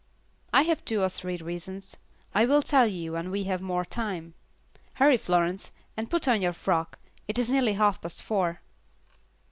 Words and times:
"I 0.51 0.63
have 0.63 0.83
two 0.83 1.03
or 1.03 1.09
three 1.09 1.37
reasons. 1.37 1.95
I 2.33 2.45
will 2.47 2.63
tell 2.63 2.87
you 2.87 3.11
when 3.11 3.29
we 3.29 3.43
have 3.43 3.61
more 3.61 3.85
time. 3.85 4.33
Hurry, 4.95 5.15
Florence, 5.17 5.69
and 5.95 6.09
put 6.09 6.27
on 6.27 6.41
your 6.41 6.53
frock; 6.53 6.97
it 7.27 7.37
is 7.37 7.51
nearly 7.51 7.73
half 7.73 8.01
past 8.01 8.23
four." 8.23 8.61